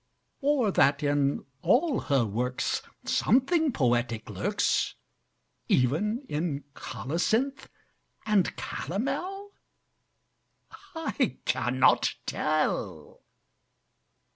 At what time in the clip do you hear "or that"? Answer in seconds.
0.39-1.03